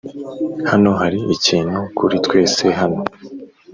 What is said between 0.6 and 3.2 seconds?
hano hari ikintu kuri twese hano,